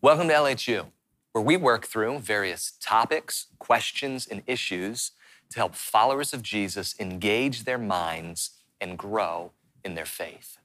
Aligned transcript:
Welcome 0.00 0.28
to 0.28 0.34
LHU, 0.34 0.86
where 1.32 1.42
we 1.42 1.56
work 1.56 1.84
through 1.84 2.20
various 2.20 2.74
topics, 2.80 3.48
questions, 3.58 4.28
and 4.28 4.44
issues 4.46 5.10
to 5.50 5.58
help 5.58 5.74
followers 5.74 6.32
of 6.32 6.40
Jesus 6.40 6.94
engage 7.00 7.64
their 7.64 7.78
minds 7.78 8.50
and 8.80 8.96
grow 8.96 9.50
in 9.84 9.96
their 9.96 10.06
faith. 10.06 10.58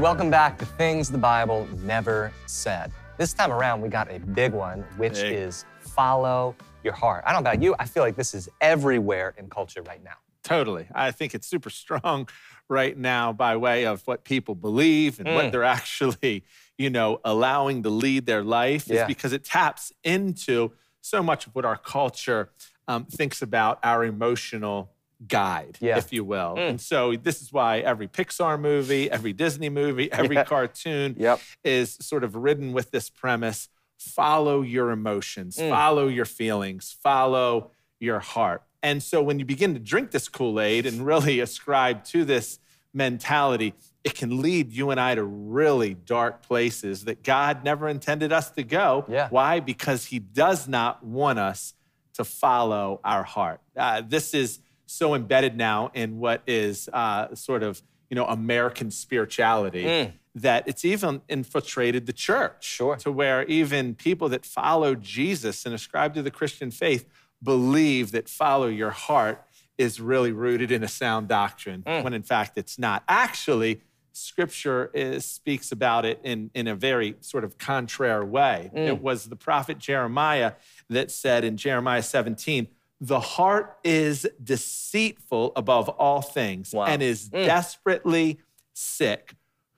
Welcome 0.00 0.30
back 0.30 0.58
to 0.58 0.64
Things 0.64 1.10
the 1.10 1.18
Bible 1.18 1.68
Never 1.82 2.32
Said. 2.46 2.90
This 3.18 3.32
time 3.34 3.52
around, 3.52 3.82
we 3.82 3.88
got 3.88 4.10
a 4.10 4.18
big 4.18 4.52
one, 4.52 4.80
which 4.96 5.14
Big. 5.14 5.32
is 5.34 5.64
follow 5.80 6.56
your 6.82 6.94
heart. 6.94 7.22
I 7.26 7.32
don't 7.32 7.42
know 7.44 7.50
about 7.50 7.62
you, 7.62 7.74
I 7.78 7.84
feel 7.84 8.02
like 8.02 8.16
this 8.16 8.34
is 8.34 8.48
everywhere 8.62 9.34
in 9.36 9.48
culture 9.50 9.82
right 9.82 10.02
now. 10.02 10.14
Totally. 10.42 10.86
I 10.94 11.10
think 11.10 11.34
it's 11.34 11.46
super 11.46 11.68
strong 11.68 12.28
right 12.68 12.96
now 12.96 13.32
by 13.32 13.56
way 13.56 13.84
of 13.84 14.00
what 14.06 14.24
people 14.24 14.54
believe 14.54 15.20
and 15.20 15.28
Mm. 15.28 15.34
what 15.34 15.52
they're 15.52 15.64
actually, 15.78 16.44
you 16.78 16.88
know, 16.88 17.20
allowing 17.24 17.82
to 17.82 17.90
lead 17.90 18.24
their 18.24 18.42
life 18.42 18.86
Yeah. 18.88 19.02
is 19.02 19.06
because 19.06 19.32
it 19.34 19.44
taps 19.44 19.92
into 20.02 20.72
so 21.02 21.22
much 21.22 21.46
of 21.46 21.54
what 21.54 21.64
our 21.66 21.76
culture 21.76 22.50
um, 22.88 23.04
thinks 23.04 23.42
about 23.42 23.78
our 23.82 24.02
emotional 24.04 24.92
guide, 25.26 25.76
Yeah. 25.80 25.98
if 25.98 26.12
you 26.12 26.24
will. 26.24 26.54
Mm. 26.56 26.68
And 26.70 26.80
so 26.80 27.14
this 27.16 27.42
is 27.42 27.52
why 27.52 27.80
every 27.80 28.08
Pixar 28.08 28.58
movie, 28.60 29.10
every 29.10 29.32
Disney 29.32 29.68
movie, 29.68 30.10
every 30.20 30.36
Yeah. 30.36 30.44
cartoon 30.44 31.14
Yep. 31.18 31.40
is 31.64 31.98
sort 32.00 32.24
of 32.24 32.34
ridden 32.34 32.72
with 32.72 32.90
this 32.90 33.10
premise 33.10 33.68
follow 33.98 34.62
your 34.62 34.90
emotions, 34.90 35.58
Mm. 35.58 35.68
follow 35.68 36.08
your 36.08 36.24
feelings, 36.24 36.96
follow 37.02 37.70
your 37.98 38.18
heart. 38.18 38.62
And 38.82 39.02
so 39.02 39.22
when 39.22 39.38
you 39.38 39.44
begin 39.44 39.74
to 39.74 39.78
drink 39.80 40.10
this 40.10 40.26
Kool 40.26 40.58
Aid 40.58 40.86
and 40.86 41.04
really 41.04 41.38
ascribe 41.40 42.02
to 42.04 42.24
this 42.24 42.60
mentality, 42.94 43.74
it 44.02 44.14
can 44.14 44.40
lead 44.40 44.72
you 44.72 44.90
and 44.90 44.98
I 44.98 45.14
to 45.14 45.22
really 45.22 45.92
dark 45.94 46.42
places 46.42 47.04
that 47.04 47.22
God 47.22 47.62
never 47.62 47.88
intended 47.90 48.32
us 48.32 48.50
to 48.52 48.62
go. 48.62 49.04
Yeah. 49.06 49.28
Why? 49.28 49.60
Because 49.60 50.06
He 50.06 50.18
does 50.18 50.66
not 50.66 51.04
want 51.04 51.38
us 51.38 51.74
to 52.14 52.24
follow 52.24 53.00
our 53.04 53.22
heart. 53.22 53.60
Uh, 53.76 54.00
this 54.00 54.32
is 54.34 54.60
so 54.90 55.14
embedded 55.14 55.56
now 55.56 55.90
in 55.94 56.18
what 56.18 56.42
is 56.46 56.88
uh, 56.92 57.34
sort 57.34 57.62
of 57.62 57.80
you 58.10 58.16
know 58.16 58.26
American 58.26 58.90
spirituality 58.90 59.84
Mm. 59.84 60.12
that 60.34 60.66
it's 60.66 60.84
even 60.84 61.22
infiltrated 61.28 62.06
the 62.06 62.12
church. 62.12 62.64
Sure. 62.64 62.96
To 62.96 63.12
where 63.12 63.44
even 63.44 63.94
people 63.94 64.28
that 64.30 64.44
follow 64.44 64.94
Jesus 64.96 65.64
and 65.66 65.74
ascribe 65.74 66.14
to 66.14 66.22
the 66.22 66.30
Christian 66.30 66.70
faith 66.70 67.06
believe 67.42 68.10
that 68.12 68.28
follow 68.28 68.66
your 68.66 68.90
heart 68.90 69.44
is 69.78 70.00
really 70.00 70.32
rooted 70.32 70.70
in 70.70 70.82
a 70.82 70.88
sound 70.88 71.28
doctrine, 71.28 71.82
Mm. 71.84 72.04
when 72.04 72.12
in 72.14 72.22
fact 72.22 72.58
it's 72.58 72.78
not. 72.78 73.02
Actually, 73.08 73.80
Scripture 74.12 74.90
is, 74.92 75.24
speaks 75.24 75.70
about 75.72 76.04
it 76.04 76.20
in, 76.24 76.50
in 76.52 76.66
a 76.66 76.74
very 76.74 77.14
sort 77.20 77.44
of 77.44 77.56
contrary 77.58 78.24
way. 78.26 78.70
Mm. 78.74 78.86
It 78.88 79.00
was 79.00 79.26
the 79.26 79.36
prophet 79.36 79.78
Jeremiah 79.78 80.52
that 80.90 81.10
said 81.10 81.44
in 81.44 81.56
Jeremiah 81.56 82.02
17, 82.02 82.66
the 83.00 83.20
heart 83.20 83.78
is 83.82 84.26
deceitful 84.42 85.52
above 85.56 85.88
all 85.88 86.20
things 86.20 86.72
Wow. 86.72 86.84
and 86.86 87.02
is 87.02 87.30
Mm. 87.30 87.46
desperately 87.46 88.38
sick. 88.74 89.34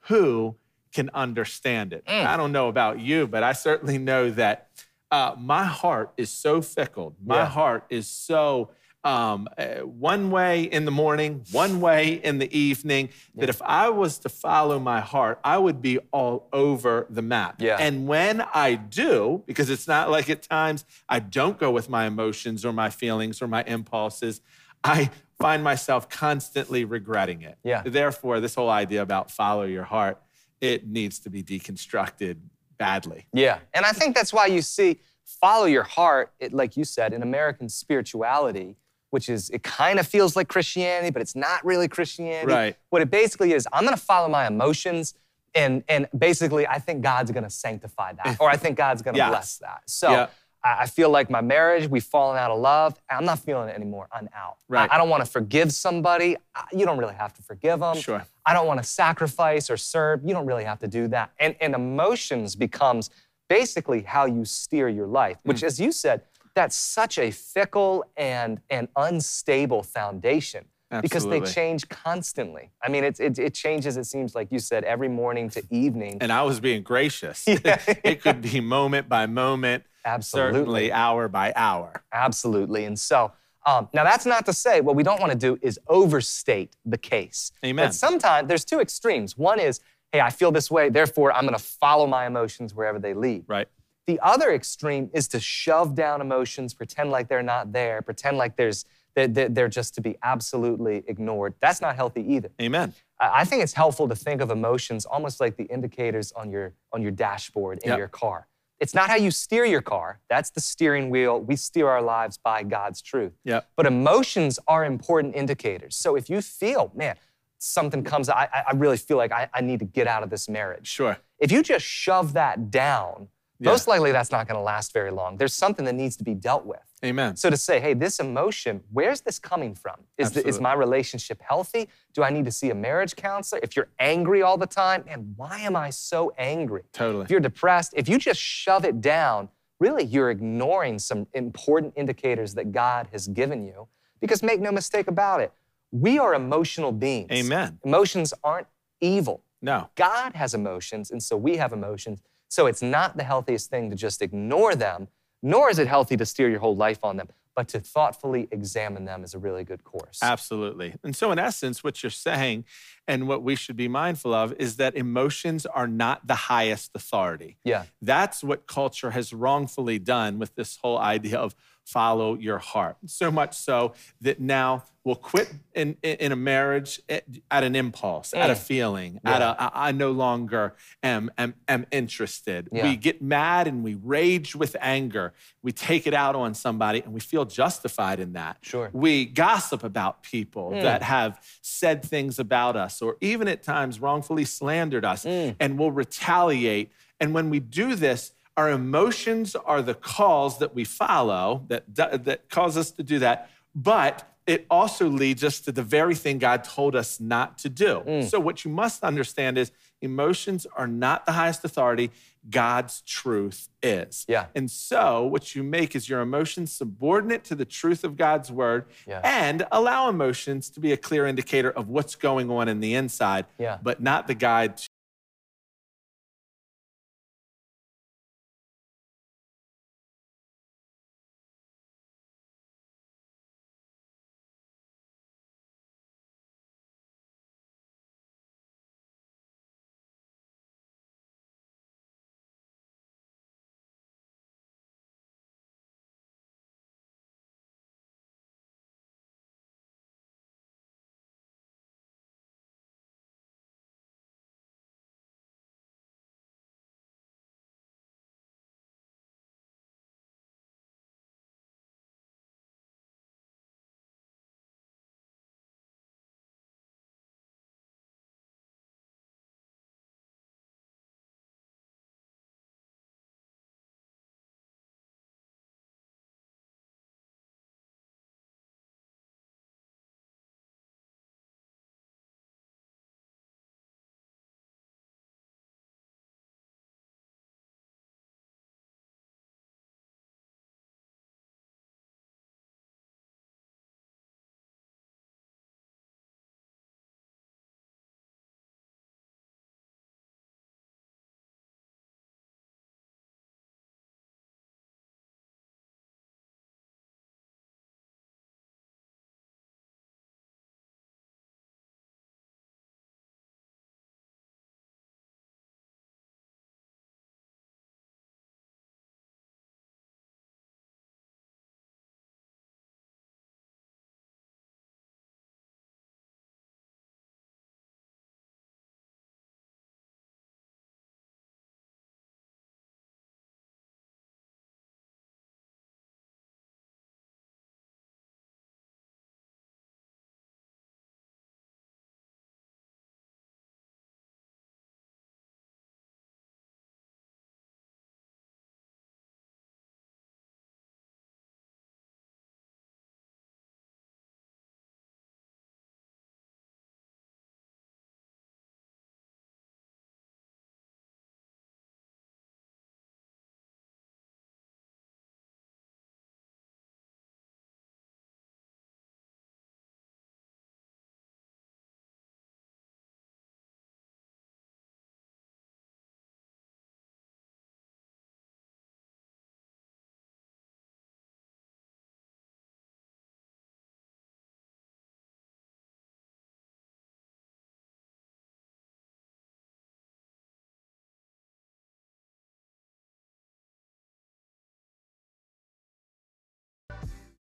Who 0.07 0.55
can 0.91 1.09
understand 1.13 1.93
it? 1.93 2.05
Mm. 2.05 2.25
I 2.25 2.37
don't 2.37 2.51
know 2.51 2.67
about 2.67 2.99
you, 2.99 3.25
but 3.27 3.41
I 3.43 3.53
certainly 3.53 3.97
know 3.97 4.29
that 4.31 4.69
uh, 5.11 5.35
my 5.37 5.63
heart 5.63 6.11
is 6.17 6.31
so 6.31 6.59
fickle. 6.61 7.15
My 7.23 7.37
Yeah. 7.41 7.45
heart 7.45 7.85
is 7.89 8.07
so 8.07 8.71
um, 9.03 9.47
uh, 9.57 9.79
one 9.79 10.31
way 10.31 10.63
in 10.63 10.85
the 10.85 10.91
morning, 10.91 11.43
one 11.51 11.81
way 11.81 12.13
in 12.13 12.39
the 12.39 12.57
evening, 12.57 13.09
that 13.35 13.49
if 13.49 13.61
I 13.61 13.89
was 13.89 14.19
to 14.19 14.29
follow 14.29 14.79
my 14.79 15.01
heart, 15.01 15.39
I 15.43 15.57
would 15.57 15.81
be 15.81 15.99
all 16.11 16.47
over 16.53 17.05
the 17.09 17.21
map. 17.21 17.55
Yeah. 17.59 17.77
And 17.79 18.07
when 18.07 18.41
I 18.53 18.75
do, 18.75 19.43
because 19.45 19.69
it's 19.69 19.87
not 19.87 20.09
like 20.09 20.29
at 20.29 20.41
times 20.41 20.85
I 21.09 21.19
don't 21.19 21.59
go 21.59 21.69
with 21.71 21.89
my 21.89 22.05
emotions 22.05 22.63
or 22.63 22.71
my 22.71 22.89
feelings 22.89 23.41
or 23.41 23.47
my 23.47 23.63
impulses, 23.63 24.41
I 24.83 25.09
find 25.37 25.63
myself 25.63 26.09
constantly 26.09 26.85
regretting 26.85 27.41
it. 27.41 27.57
Yeah. 27.63 27.83
Therefore, 27.85 28.39
this 28.39 28.55
whole 28.55 28.69
idea 28.69 29.01
about 29.01 29.31
follow 29.31 29.63
your 29.63 29.83
heart, 29.83 30.21
it 30.61 30.87
needs 30.87 31.19
to 31.19 31.29
be 31.29 31.43
deconstructed 31.43 32.37
badly. 32.77 33.27
Yeah. 33.33 33.59
And 33.73 33.85
I 33.85 33.91
think 33.91 34.15
that's 34.15 34.31
why 34.31 34.45
you 34.45 34.61
see 34.61 34.99
follow 35.25 35.65
your 35.65 35.83
heart, 35.83 36.31
it, 36.39 36.53
like 36.53 36.77
you 36.77 36.85
said, 36.85 37.13
in 37.13 37.21
American 37.21 37.67
spirituality, 37.69 38.77
which 39.13 39.29
is, 39.29 39.51
it 39.51 39.61
kind 39.61 39.99
of 39.99 40.07
feels 40.07 40.35
like 40.35 40.47
Christianity, 40.47 41.11
but 41.11 41.21
it's 41.21 41.35
not 41.35 41.63
really 41.63 41.87
Christianity. 41.87 42.51
Right. 42.51 42.75
What 42.89 43.03
it 43.03 43.11
basically 43.11 43.53
is, 43.53 43.67
I'm 43.71 43.83
going 43.83 43.95
to 43.95 44.01
follow 44.01 44.27
my 44.27 44.47
emotions. 44.47 45.13
And, 45.53 45.83
and 45.87 46.07
basically, 46.17 46.65
I 46.65 46.79
think 46.79 47.03
God's 47.03 47.29
going 47.29 47.43
to 47.43 47.49
sanctify 47.51 48.13
that, 48.13 48.37
or 48.39 48.49
I 48.49 48.57
think 48.57 48.75
God's 48.75 49.03
going 49.03 49.13
to 49.13 49.19
Yes. 49.19 49.29
bless 49.29 49.57
that. 49.59 49.81
So 49.85 50.09
Yeah. 50.09 50.27
I, 50.63 50.81
I 50.81 50.85
feel 50.87 51.11
like 51.11 51.29
my 51.29 51.41
marriage, 51.41 51.87
we've 51.87 52.03
fallen 52.03 52.39
out 52.39 52.49
of 52.49 52.59
love. 52.59 52.99
I'm 53.07 53.23
not 53.23 53.37
feeling 53.37 53.69
it 53.69 53.75
anymore. 53.75 54.07
I'm 54.11 54.29
out. 54.35 54.57
Right. 54.67 54.89
I, 54.91 54.95
I 54.95 54.97
don't 54.97 55.09
want 55.09 55.23
to 55.23 55.29
forgive 55.29 55.71
somebody. 55.71 56.35
I- 56.55 56.63
You 56.73 56.85
don't 56.87 56.97
really 56.97 57.13
have 57.13 57.33
to 57.35 57.43
forgive 57.43 57.81
them. 57.81 57.97
Sure. 57.97 58.25
I 58.47 58.53
don't 58.55 58.65
want 58.65 58.81
to 58.81 58.87
sacrifice 58.89 59.69
or 59.69 59.77
serve. 59.77 60.21
You 60.25 60.33
don't 60.33 60.47
really 60.47 60.63
have 60.63 60.79
to 60.79 60.87
do 60.87 61.07
that. 61.09 61.29
And, 61.39 61.55
and 61.61 61.75
emotions 61.75 62.55
becomes 62.55 63.11
basically 63.47 64.01
how 64.01 64.25
you 64.25 64.43
steer 64.45 64.89
your 64.89 65.05
life, 65.05 65.37
which, 65.43 65.57
Mm. 65.61 65.67
as 65.67 65.79
you 65.79 65.91
said, 65.91 66.23
that's 66.55 66.75
such 66.75 67.17
a 67.17 67.31
fickle 67.31 68.05
and, 68.15 68.61
and 68.69 68.87
unstable 68.95 69.83
foundation 69.83 70.65
because 71.01 71.27
they 71.27 71.41
change 71.41 71.87
constantly. 71.89 72.71
I 72.83 72.89
mean, 72.89 73.03
it, 73.03 73.19
it, 73.19 73.39
it 73.39 73.53
changes, 73.53 73.97
it 73.97 74.05
seems 74.05 74.35
like 74.35 74.51
you 74.51 74.59
said, 74.59 74.83
every 74.83 75.09
morning 75.09 75.49
to 75.51 75.63
evening. 75.69 76.17
And 76.21 76.31
I 76.31 76.43
was 76.43 76.59
being 76.59 76.83
gracious. 76.83 77.45
Yeah. 77.63 77.79
it 78.03 78.21
could 78.21 78.41
be 78.41 78.59
moment 78.59 79.07
by 79.07 79.25
moment, 79.27 79.83
Absolutely. 80.03 80.57
certainly 80.57 80.91
hour 80.91 81.27
by 81.27 81.53
hour. 81.55 82.03
Absolutely. 82.11 82.85
And 82.85 82.99
so, 82.99 83.31
um, 83.65 83.87
now 83.93 84.03
that's 84.03 84.25
not 84.25 84.45
to 84.47 84.53
say 84.53 84.81
what 84.81 84.95
we 84.95 85.03
don't 85.03 85.21
want 85.21 85.31
to 85.31 85.37
do 85.37 85.57
is 85.61 85.79
overstate 85.87 86.75
the 86.83 86.97
case. 86.97 87.51
Amen. 87.63 87.87
But 87.87 87.95
sometimes 87.95 88.47
there's 88.47 88.65
two 88.65 88.79
extremes. 88.79 89.37
One 89.37 89.59
is, 89.59 89.79
hey, 90.11 90.19
I 90.19 90.31
feel 90.31 90.51
this 90.51 90.69
way, 90.69 90.89
therefore 90.89 91.31
I'm 91.31 91.43
going 91.43 91.57
to 91.57 91.63
follow 91.63 92.07
my 92.07 92.25
emotions 92.25 92.73
wherever 92.73 92.99
they 92.99 93.13
lead. 93.13 93.45
Right. 93.47 93.67
The 94.07 94.19
other 94.21 94.51
extreme 94.53 95.09
is 95.13 95.27
to 95.29 95.39
shove 95.39 95.95
down 95.95 96.19
emotions, 96.21 96.73
pretend 96.73 97.09
like 97.09 97.29
they're 97.29 97.41
not 97.43 97.71
there, 97.71 98.01
pretend 98.01 98.37
like 98.37 98.57
there's 98.57 98.85
they're, 99.15 99.67
just 99.67 99.93
to 99.95 100.01
be 100.01 100.17
absolutely 100.23 101.03
ignored. 101.07 101.53
That's 101.59 101.81
not 101.81 101.95
healthy 101.95 102.33
either. 102.33 102.49
Amen. 102.59 102.93
I 103.19 103.45
think 103.45 103.61
it's 103.63 103.73
helpful 103.73 104.07
to 104.07 104.15
think 104.15 104.41
of 104.41 104.49
emotions 104.49 105.05
almost 105.05 105.39
like 105.39 105.55
the 105.55 105.65
indicators 105.65 106.31
on 106.33 106.49
your 106.49 106.73
on 106.91 107.01
your 107.01 107.11
dashboard 107.11 107.79
in 107.83 107.89
Yep. 107.89 107.97
your 107.99 108.07
car. 108.07 108.47
It's 108.79 108.93
not 108.93 109.09
how 109.09 109.15
you 109.15 109.31
steer 109.31 109.63
your 109.65 109.81
car. 109.83 110.19
That's 110.29 110.49
the 110.49 110.59
steering 110.59 111.09
wheel. 111.09 111.39
We 111.39 111.55
steer 111.55 111.87
our 111.87 112.01
lives 112.01 112.37
by 112.37 112.63
God's 112.63 113.01
truth. 113.01 113.33
Yep. 113.45 113.69
But 113.77 113.85
emotions 113.85 114.59
are 114.67 114.83
important 114.83 115.35
indicators. 115.35 115.95
So 115.95 116.15
if 116.15 116.29
you 116.29 116.41
feel, 116.41 116.91
man, 116.95 117.15
something 117.59 118.03
comes, 118.03 118.27
I, 118.29 118.49
I 118.51 118.63
I 118.69 118.71
really 118.73 118.97
feel 118.97 119.15
like 119.17 119.31
I, 119.31 119.47
I 119.53 119.61
need 119.61 119.79
to 119.79 119.85
get 119.85 120.07
out 120.07 120.23
of 120.23 120.29
this 120.29 120.49
marriage. 120.49 120.87
Sure. 120.87 121.17
If 121.39 121.51
you 121.51 121.61
just 121.63 121.85
shove 121.85 122.33
that 122.33 122.71
down, 122.71 123.29
Yeah. 123.63 123.71
most 123.71 123.87
likely 123.87 124.11
that's 124.11 124.31
not 124.31 124.47
going 124.47 124.57
to 124.57 124.63
last 124.63 124.93
very 124.93 125.11
long. 125.11 125.37
There's 125.37 125.53
something 125.53 125.85
that 125.85 125.95
needs 125.95 126.17
to 126.17 126.23
be 126.23 126.33
dealt 126.33 126.65
with. 126.65 126.81
Amen. 127.03 127.35
So 127.35 127.49
to 127.49 127.57
say, 127.57 127.79
hey, 127.79 127.93
this 127.93 128.19
emotion, 128.19 128.81
where's 128.91 129.21
this 129.21 129.39
coming 129.39 129.73
from? 129.73 129.95
Is, 130.17 130.31
the, 130.31 130.45
is 130.47 130.59
my 130.59 130.73
relationship 130.73 131.41
healthy? 131.41 131.87
Do 132.13 132.23
I 132.23 132.29
need 132.29 132.45
to 132.45 132.51
see 132.51 132.69
a 132.69 132.75
marriage 132.75 133.15
counselor? 133.15 133.61
If 133.63 133.75
you're 133.75 133.89
angry 133.99 134.41
all 134.41 134.57
the 134.57 134.67
time, 134.67 135.03
man, 135.05 135.33
why 135.35 135.59
am 135.59 135.75
I 135.75 135.89
so 135.89 136.33
angry? 136.37 136.83
Totally. 136.93 137.23
If 137.23 137.31
you're 137.31 137.39
depressed, 137.39 137.93
if 137.95 138.09
you 138.09 138.17
just 138.17 138.39
shove 138.39 138.85
it 138.85 139.01
down, 139.01 139.49
really 139.79 140.03
you're 140.03 140.29
ignoring 140.29 140.99
some 140.99 141.27
important 141.33 141.93
indicators 141.95 142.53
that 142.55 142.71
God 142.71 143.07
has 143.11 143.27
given 143.27 143.65
you. 143.65 143.87
Because 144.19 144.41
make 144.43 144.61
no 144.61 144.71
mistake 144.71 145.07
about 145.07 145.41
it, 145.41 145.51
we 145.91 146.19
are 146.19 146.33
emotional 146.33 146.91
beings. 146.91 147.29
Amen. 147.31 147.79
Emotions 147.83 148.33
aren't 148.43 148.67
evil. 149.01 149.43
No. 149.61 149.89
God 149.95 150.35
has 150.35 150.53
emotions, 150.53 151.11
and 151.11 151.23
so 151.23 151.37
we 151.37 151.57
have 151.57 151.71
emotions. 151.71 152.21
So 152.53 152.67
it's 152.67 152.83
not 152.83 153.17
the 153.17 153.23
healthiest 153.23 153.71
thing 153.71 153.89
to 153.89 153.95
just 153.95 154.21
ignore 154.21 154.75
them, 154.75 155.07
nor 155.41 155.71
is 155.71 155.79
it 155.79 155.87
healthy 155.87 156.15
to 156.17 156.23
steer 156.23 156.51
your 156.51 156.59
whole 156.59 156.75
life 156.75 156.99
on 157.01 157.17
them, 157.17 157.29
but 157.55 157.67
to 157.69 157.79
thoughtfully 157.79 158.47
examine 158.51 159.05
them 159.05 159.23
is 159.23 159.33
a 159.33 159.39
really 159.39 159.63
good 159.63 159.83
course. 159.83 160.19
Absolutely. 160.21 160.93
And 161.03 161.15
so, 161.15 161.31
in 161.31 161.39
essence, 161.39 161.83
what 161.83 162.03
you're 162.03 162.11
saying 162.11 162.65
and 163.07 163.27
what 163.27 163.41
we 163.41 163.55
should 163.55 163.75
be 163.75 163.87
mindful 163.87 164.35
of 164.35 164.53
is 164.59 164.75
that 164.75 164.95
emotions 164.95 165.65
are 165.65 165.87
not 165.87 166.27
the 166.27 166.35
highest 166.35 166.91
authority. 166.93 167.57
Yeah. 167.63 167.85
That's 168.03 168.43
what 168.43 168.67
culture 168.67 169.09
has 169.09 169.33
wrongfully 169.33 169.97
done 169.97 170.37
with 170.37 170.53
this 170.53 170.77
whole 170.77 170.99
idea 170.99 171.39
of 171.39 171.55
follow 171.83 172.35
your 172.35 172.59
heart. 172.59 172.97
So 173.07 173.31
much 173.31 173.55
so 173.55 173.95
that 174.21 174.39
now 174.39 174.83
we'll 175.03 175.15
quit 175.15 175.51
in, 175.75 175.97
in 176.01 176.31
a 176.31 176.35
marriage 176.35 177.01
at, 177.09 177.25
at 177.51 177.63
an 177.63 177.75
impulse, 177.75 178.33
at 178.33 178.49
a 178.49 178.53
mm. 178.53 178.57
feeling, 178.57 179.19
at 179.25 179.41
a 179.41 179.55
I 179.59 179.89
I 179.89 179.91
no 179.91 180.11
longer 180.11 180.75
am, 181.01 181.29
am, 181.37 181.55
am 181.67 181.85
interested. 181.91 182.69
Yeah. 182.71 182.83
We 182.83 182.95
get 182.95 183.21
mad 183.21 183.67
and 183.67 183.83
we 183.83 183.95
rage 183.95 184.55
with 184.55 184.75
anger. 184.79 185.33
We 185.61 185.71
take 185.73 186.07
it 186.07 186.13
out 186.13 186.35
on 186.35 186.53
somebody 186.53 187.01
and 187.01 187.13
we 187.13 187.19
feel 187.19 187.43
justified 187.43 188.19
in 188.19 188.33
that. 188.33 188.57
Sure. 188.61 188.89
We 188.93 189.25
gossip 189.25 189.83
about 189.83 190.23
people 190.23 190.71
mm. 190.71 190.81
that 190.81 191.01
have 191.03 191.39
said 191.61 192.03
things 192.03 192.39
about 192.39 192.75
us 192.75 193.01
or 193.01 193.17
even 193.19 193.47
at 193.47 193.61
times 193.61 193.99
wrongfully 193.99 194.45
slandered 194.45 195.03
us 195.03 195.25
mm. 195.25 195.55
and 195.59 195.77
we'll 195.77 195.91
retaliate. 195.91 196.91
And 197.19 197.33
when 197.33 197.49
we 197.49 197.59
do 197.59 197.95
this, 197.95 198.31
our 198.55 198.69
emotions 198.69 199.55
are 199.55 199.81
the 199.81 199.95
calls 199.95 200.59
that 200.59 200.75
we 200.75 200.83
follow 200.83 201.65
that, 201.67 201.83
that 201.95 202.49
cause 202.49 202.77
us 202.77 202.91
to 202.91 203.03
do 203.03 203.19
that. 203.19 203.49
But 203.75 204.32
it 204.45 204.65
also 204.69 205.07
leads 205.07 205.43
us 205.43 205.59
to 205.61 205.71
the 205.71 205.83
very 205.83 206.15
thing 206.15 206.37
God 206.37 206.63
told 206.63 206.95
us 206.95 207.19
not 207.19 207.57
to 207.59 207.69
do. 207.69 208.03
Mm. 208.05 208.29
So, 208.29 208.39
what 208.39 208.65
you 208.65 208.71
must 208.71 209.03
understand 209.03 209.57
is 209.57 209.71
emotions 210.01 210.67
are 210.75 210.87
not 210.87 211.25
the 211.25 211.31
highest 211.31 211.63
authority. 211.63 212.11
God's 212.49 213.01
truth 213.03 213.69
is. 213.81 214.25
Yeah. 214.27 214.47
And 214.53 214.69
so, 214.69 215.23
what 215.23 215.55
you 215.55 215.63
make 215.63 215.95
is 215.95 216.09
your 216.09 216.19
emotions 216.19 216.73
subordinate 216.73 217.45
to 217.45 217.55
the 217.55 217.63
truth 217.63 218.03
of 218.03 218.17
God's 218.17 218.51
word 218.51 218.85
Yeah. 219.07 219.21
and 219.23 219.65
allow 219.71 220.09
emotions 220.09 220.69
to 220.71 220.81
be 220.81 220.91
a 220.91 220.97
clear 220.97 221.25
indicator 221.25 221.71
of 221.71 221.87
what's 221.87 222.15
going 222.15 222.51
on 222.51 222.67
in 222.67 222.81
the 222.81 222.95
inside, 222.95 223.45
Yeah. 223.57 223.77
but 223.81 224.01
not 224.01 224.27
the 224.27 224.33
guide 224.35 224.81